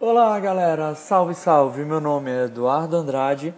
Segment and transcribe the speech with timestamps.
[0.00, 0.92] Olá, galera.
[0.96, 1.84] Salve, salve.
[1.84, 3.54] Meu nome é Eduardo Andrade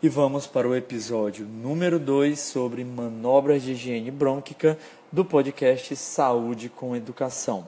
[0.00, 4.78] e vamos para o episódio número 2 sobre manobras de higiene brônquica
[5.10, 7.66] do podcast Saúde com Educação.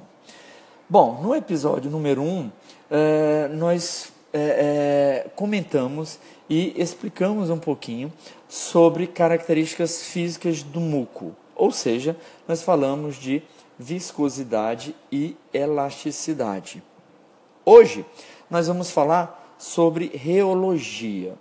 [0.88, 2.50] Bom, no episódio número 1, um,
[2.88, 8.12] é, nós é, é, comentamos e explicamos um pouquinho
[8.48, 12.16] sobre características físicas do muco, ou seja,
[12.46, 13.42] nós falamos de
[13.76, 16.84] viscosidade e elasticidade.
[17.64, 18.04] Hoje
[18.50, 21.34] nós vamos falar sobre reologia.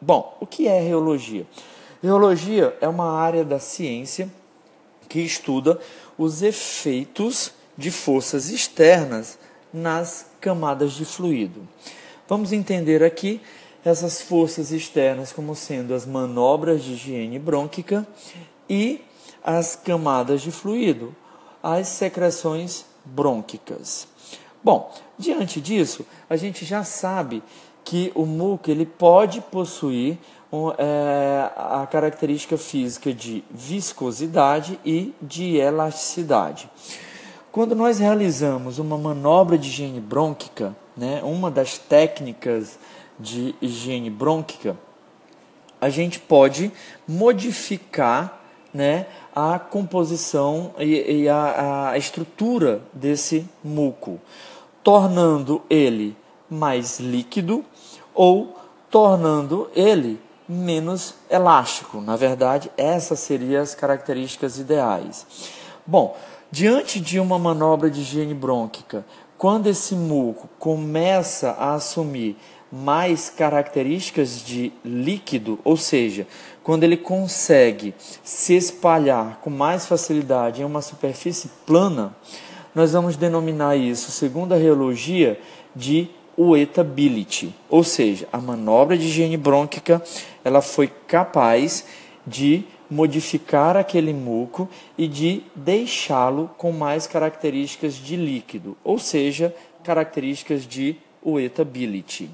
[0.00, 1.46] Bom, o que é reologia?
[2.02, 4.30] Reologia é uma área da ciência
[5.06, 5.78] que estuda
[6.16, 9.38] os efeitos de forças externas
[9.72, 11.68] nas camadas de fluido.
[12.26, 13.40] Vamos entender aqui
[13.84, 18.06] essas forças externas como sendo as manobras de higiene brônquica
[18.68, 19.04] e
[19.44, 21.14] as camadas de fluido,
[21.62, 24.08] as secreções brônquicas.
[24.66, 27.40] Bom, diante disso, a gente já sabe
[27.84, 30.18] que o muco ele pode possuir
[30.52, 36.68] um, é, a característica física de viscosidade e de elasticidade.
[37.52, 42.76] Quando nós realizamos uma manobra de higiene brônquica, né, uma das técnicas
[43.20, 44.76] de higiene brônquica,
[45.80, 46.72] a gente pode
[47.06, 48.44] modificar
[48.76, 54.20] né, a composição e, e a, a estrutura desse muco,
[54.84, 56.14] tornando ele
[56.48, 57.64] mais líquido
[58.14, 58.54] ou
[58.90, 62.00] tornando ele menos elástico.
[62.02, 65.26] Na verdade, essas seriam as características ideais.
[65.86, 66.14] Bom,
[66.50, 69.04] diante de uma manobra de higiene brônquica,
[69.38, 72.36] quando esse muco começa a assumir
[72.70, 76.26] mais características de líquido, ou seja,
[76.62, 82.14] quando ele consegue se espalhar com mais facilidade em uma superfície plana,
[82.74, 85.40] nós vamos denominar isso, segundo a reologia,
[85.74, 90.02] de uetability, ou seja, a manobra de higiene brônquica
[90.44, 91.86] ela foi capaz
[92.26, 100.66] de modificar aquele muco e de deixá-lo com mais características de líquido, ou seja, características
[100.66, 102.30] de uetability.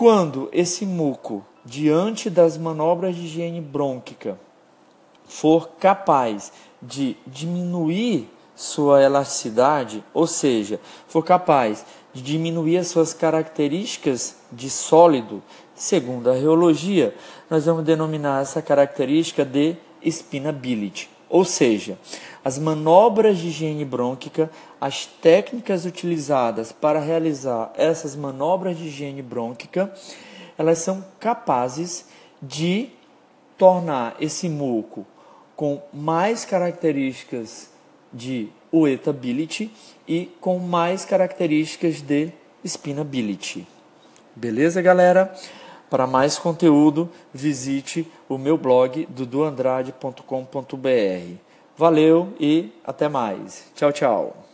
[0.00, 4.40] Quando esse muco, diante das manobras de higiene brônquica,
[5.26, 6.50] for capaz
[6.80, 11.84] de diminuir sua elasticidade, ou seja, for capaz
[12.14, 15.42] de diminuir as suas características de sólido,
[15.74, 17.14] segundo a reologia,
[17.50, 21.10] nós vamos denominar essa característica de spinability.
[21.30, 21.96] Ou seja,
[22.44, 29.94] as manobras de higiene brônquica, as técnicas utilizadas para realizar essas manobras de higiene brônquica,
[30.58, 32.06] elas são capazes
[32.42, 32.88] de
[33.56, 35.06] tornar esse muco
[35.54, 37.70] com mais características
[38.12, 39.70] de uetability
[40.08, 42.32] e com mais características de
[42.66, 43.66] spinability.
[44.34, 45.34] Beleza, galera?
[45.90, 51.34] Para mais conteúdo, visite o meu blog duduandrade.com.br.
[51.76, 53.66] Valeu e até mais.
[53.74, 54.49] Tchau, tchau.